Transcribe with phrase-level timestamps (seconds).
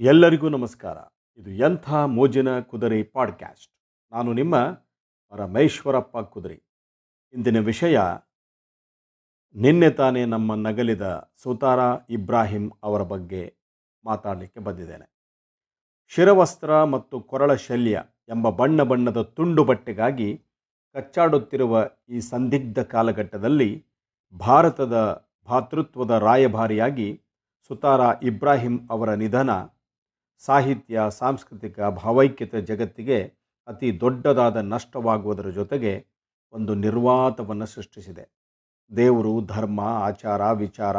[0.00, 0.96] ಎಲ್ಲರಿಗೂ ನಮಸ್ಕಾರ.
[1.36, 3.72] ಇದು ಎಂಥ ಮೋಜಿನ ಕುದುರೆ ಪಾಡ್ಕ್ಯಾಸ್ಟ್.
[4.12, 4.56] ನಾನು ನಿಮ್ಮ
[5.32, 6.62] ರಮೇಶ್ವರಪ್ಪ ಕುದುರೆ.
[7.32, 8.00] ಇಂದಿನ ವಿಷಯ,
[9.54, 11.78] ನಿನ್ನೆ ತಾನೇ ನಮ್ಮ ನಗಲಿದ ಸುತಾರ
[12.10, 13.54] ಇಬ್ರಾಹಿಂ ಅವರ ಬಗ್ಗೆ
[14.04, 15.12] ಮಾತಾಡಲಿಕ್ಕೆ ಬಂದಿದ್ದೇನೆ.
[16.08, 20.42] ಶಿರವಸ್ತ್ರ ಮತ್ತು ಕೊರಳ ಶಲ್ಯ ಎಂಬ ಬಣ್ಣ ಬಣ್ಣದ ತುಂಡು ಬಟ್ಟೆಗಾಗಿ
[20.92, 23.86] ಕಚ್ಚಾಡುತ್ತಿರುವ ಈ ಸಂದಿಗ್ಧ ಕಾಲಘಟ್ಟದಲ್ಲಿ
[24.38, 27.22] ಭಾರತದ ಭಾತೃತ್ವದ ರಾಯಭಾರಿಯಾಗಿ
[27.68, 29.50] ಸುತಾರ ಇಬ್ರಾಹಿಂ ಅವರ ನಿಧನ
[30.46, 33.18] ಸಾಹಿತ್ಯ, ಸಾಂಸ್ಕೃತಿಕ, ಭಾವೈಕ್ಯತೆ ಜಗತ್ತಿಗೆ
[33.68, 35.92] ಅತಿ ದೊಡ್ಡದಾದ ನಷ್ಟವಾಗುವುದರ ಜೊತೆಗೆ
[36.54, 38.24] ಒಂದು ನಿರ್ವಾತವನ್ನು ಸೃಷ್ಟಿಸಿದೆ.
[38.92, 40.96] ದೇವರು, ಧರ್ಮ, ಆಚಾರ, ವಿಚಾರ,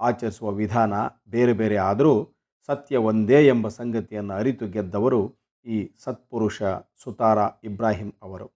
[0.00, 0.92] ಆಚರಿಸುವ ವಿಧಾನ
[1.28, 2.14] ಬೇರೆ ಬೇರೆ ಆದರೂ
[2.68, 5.20] ಸತ್ಯ ಒಂದೇ ಎಂಬ ಸಂಗತಿಯನ್ನು ಅರಿತು ಗೆದ್ದವರು
[5.66, 6.58] ಈ ಸತ್ಪುರುಷ
[7.04, 8.46] ಸುತಾರ ಇಬ್ರಾಹಿಂ ಅವರು.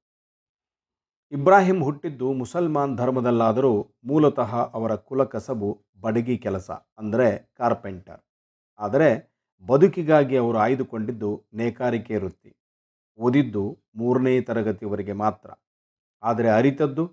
[1.33, 3.73] ಇಬ್ರಾಹಿಂ ಹುಟ್ಟಿದ್ದು ಮುಸಲ್ಮಾನ್ ಧರ್ಮದಲ್ಲಾದರೂ
[4.05, 5.70] ಮೂಲತಃ ಅವರ ಕುಲಕಸಬು
[6.01, 7.29] ಬಡಗಿ ಕೆಲಸ, ಅಂದರೆ
[7.59, 8.20] ಕಾರ್ಪೆಂಟರ್.
[8.79, 9.11] ಆದರೆ
[9.66, 12.57] ಬದುಕಿಗಾಗಿ ಅವರು ಆಯ್ದುಕೊಂಡಿದ್ದು ನೇಕಾರಿಕೆ ವೃತ್ತಿ.
[13.19, 15.50] ಓದಿದ್ದು ಮೂರನೇ ತರಗತಿವರೆಗೆ ಮಾತ್ರ.
[16.23, 17.06] ಆದರೆ ಅರಿತದ್ದು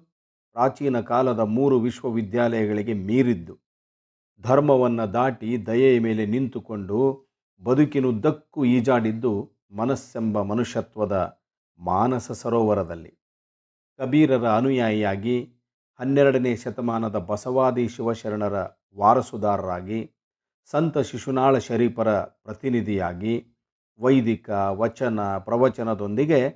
[0.53, 3.55] ಪ್ರಾಚೀನ ಕಾಲದ ಮೂರು ವಿಶ್ವವಿದ್ಯಾಲಯಗಳಿಗೆ ಮೀರಿದ್ದು.
[4.41, 6.99] ಧರ್ಮವನ್ನು ದಾಟಿ ದಯೆಯ ಮೇಲೆ ನಿಂತುಕೊಂಡು
[7.61, 9.31] ಬದುಕಿನುದ್ದಕ್ಕೂ ಈಜಾಡಿದ್ದು
[9.71, 11.15] ಮನಸ್ಸೆಂಬ ಮನುಷ್ಯತ್ವದ
[11.79, 13.13] ಮಾನಸ ಸರೋವರದಲ್ಲಿ.
[13.99, 15.37] ಕಬೀರರ ಅನುಯಾಯಿಯಾಗಿ
[15.99, 18.57] ಹನ್ನೆರಡನೇ ಶತಮಾನದ ಬಸವಾದಿ ಶಿವಶರಣರ
[18.97, 19.99] ವಾರಸುದಾರರಾಗಿ
[20.71, 23.45] ಸಂತ ಶಿಶುನಾಳ ಶರೀಫರ ಪ್ರತಿನಿಧಿಯಾಗಿ
[23.99, 26.49] ವೈದಿಕ ವಚನ ಪ್ರವಚನದೊಂದಿಗೆ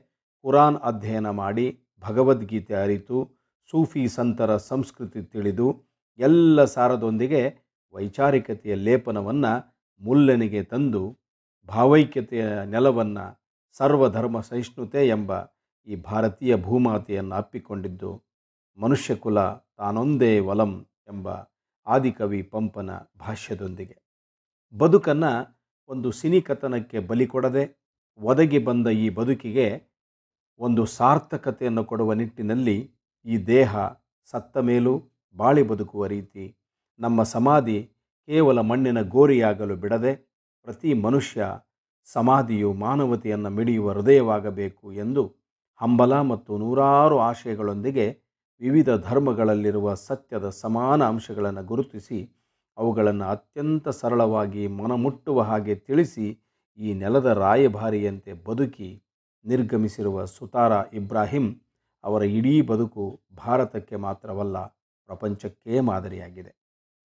[0.44, 1.66] ಕುರಾನ್ ಅಧ್ಯಯನ ಮಾಡಿ
[2.02, 3.18] ಭಗವದ್ಗೀತೆ ಅರಿತು
[3.72, 5.68] ಸೂಫಿ ಸಂತರ ಸಂಸ್ಕೃತಿ ತಿಳಿದು
[6.20, 7.42] ಎಲ್ಲ ಸಾರದೊಂದಿಗೆ
[7.94, 9.54] ವೈಚಾರಿಕತೆಯ ಲೇಪನವನ್ನು
[10.02, 11.04] ಮುಲ್ಲನಿಗೆ ತಂದು
[11.70, 13.26] ಭಾವೈಕ್ಯತೆಯ ನೆಲವನ್ನು
[13.78, 15.32] ಸರ್ವಧರ್ಮ ಸಹಿಷ್ಣುತೆ ಎಂಬ
[15.88, 18.12] ಈ ಭಾರತೀಯ ಭೂಮಾತೆಯನ್ನು ಅಪ್ಪಿಕೊಂಡಿದ್ದು,
[18.78, 19.40] ಮನುಷ್ಯಕುಲ
[19.78, 21.30] ತಾನೊಂದೇ ವಲಂ ಎಂಬ
[21.88, 24.03] ಆದಿಕವಿ ಪಂಪನ ಭಾಷ್ಯದೊಂದಿಗೆ.
[24.74, 25.32] ಬದುಕನ್ನು
[25.90, 27.64] ಒಂದು ಸಿನಿಕತನಕ್ಕೆ ಬಲಿ ಕೊಡದೆ
[28.20, 29.68] ಒದಗಿ ಬಂದ ಈ ಬದುಕಿಗೆ
[30.60, 32.78] ಒಂದು ಸಾರ್ಥಕತೆಯನ್ನು ಕೊಡುವ ನಿಟ್ಟಿನಲ್ಲಿ
[33.26, 33.72] ಈ ದೇಹ
[34.34, 34.94] ಸತ್ತ ಮೇಲೂ
[35.36, 36.46] ಬಾಳಿ ಬದುಕುವ ರೀತಿ
[37.00, 37.78] ನಮ್ಮ ಸಮಾಧಿ
[38.28, 40.12] ಕೇವಲ ಮಣ್ಣಿನ ಗೋರಿಯಾಗಲು ಬಿಡದೆ
[40.68, 41.46] ಪ್ರತಿ ಮನುಷ್ಯ
[42.08, 45.24] ಸಮಾಧಿಯು ಮಾನವತೆಯನ್ನು ಮಿಡಿಯುವ ಹೃದಯವಾಗಬೇಕು ಎಂದು
[45.80, 48.06] ಹಂಬಲ ಮತ್ತು ನೂರಾರು ಆಶಯಗಳೊಂದಿಗೆ
[48.62, 52.20] ವಿವಿಧ ಧರ್ಮಗಳಲ್ಲಿರುವ ಸತ್ಯದ ಸಮಾನ ಅಂಶಗಳನ್ನು ಗುರುತಿಸಿ
[52.78, 56.40] ಅವುಗಳನ್ನು ಅತ್ಯಂತ ಸರಳವಾಗಿ ಮನಮುಟ್ಟುವ ಹಾಗೆ ತಿಳಿಸಿ
[56.78, 59.04] ಈ ನೆಲದ ರಾಯಭಾರಿಯಂತೆ ಬದುಕಿ
[59.46, 61.60] ನಿರ್ಗಮಿಸಿರುವ ಸುತಾರ ಇಬ್ರಾಹಿಂ
[62.04, 64.58] ಅವರ ಇಡೀ ಬದುಕು ಭಾರತಕ್ಕೆ ಮಾತ್ರವಲ್ಲ,
[65.06, 66.56] ಪ್ರಪಂಚಕ್ಕೇ ಮಾದರಿಯಾಗಿದೆ.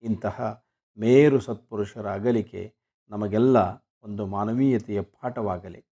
[0.03, 0.65] ಇಂತಹ
[0.99, 2.75] ಮೇರು ಸತ್ಪುರುಷರ ಅಗಲಿಕೆ
[3.11, 3.57] ನಮಗೆಲ್ಲ
[4.05, 5.85] ಒಂದು ಮಾನವೀಯತೆಯ ಪಾಠವಾಗಲಿ.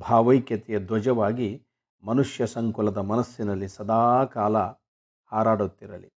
[0.00, 1.66] ಭಾವೈಕ್ಯತೆಯ ಧ್ವಜವಾಗಿ
[2.02, 4.56] ಮನುಷ್ಯ ಸಂಕುಲದ ಮನಸ್ಸಿನಲ್ಲಿ ಸದಾ ಕಾಲ
[5.32, 6.10] ಹಾರಾಡುತ್ತಿರಲಿ.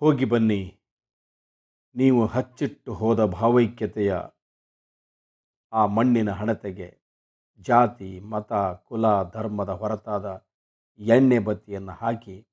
[0.00, 0.80] ಹೋಗಿ ಬನ್ನಿ.
[1.96, 4.16] ನೀವು ಹಚ್ಚಿಟ್ಟು ಹೋದ ಭಾವೈಕ್ಯತೆಯ
[5.72, 6.98] ಆ ಮಣ್ಣಿನ ಹಣತೆಗೆ
[7.60, 8.52] ಜಾತಿ, ಮತ,
[8.84, 10.46] ಕುಲ, ಧರ್ಮದ ಹೊರತಾದ
[10.98, 12.46] ಎಣ್ಣೆ ಬತ್ತಿಯನ್ನು ಹಾಕಿ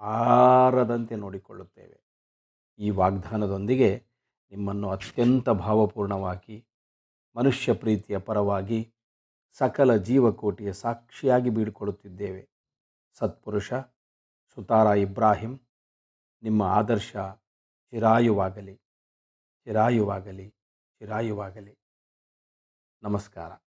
[0.00, 2.04] ಆರದಂತೆ ನೋಡಿಕೊಳ್ಳುತ್ತೇವೆ.
[2.78, 4.06] ಈ ವಾಗ್ದಾನದೊಂದಿಗೆ
[4.50, 6.66] ನಿಮ್ಮನ್ನು ಅತ್ಯಂತ ಭಾವಪೂರ್ಣವಾಗಿ,
[7.36, 8.94] ಮನುಷ್ಯ ಪ್ರೀತಿಯ ಪರವಾಗಿ,
[9.52, 12.48] ಸಕಲ ಜೀವಕೋಟಿಯ ಸಾಕ್ಷಿಯಾಗಿ ಬೀಡಿಕೊಳ್ಳುತ್ತಿದ್ದೇವೆ
[13.18, 13.72] ಸತ್ಪುರುಷ,
[14.54, 15.60] ಸುತಾರ ಇಬ್ರಾಹಿಂ,
[16.42, 17.16] ನಿಮ್ಮ ಆದರ್ಶ
[17.92, 18.89] ಚಿರಾಯುವಾಗಲಿ.
[19.66, 20.48] ಚಿರಾಯುವಾಗಲಿ
[20.98, 21.78] ಚಿರಾಯುವಾಗಲಿ.
[23.02, 23.69] ನಮಸ್ಕಾರ.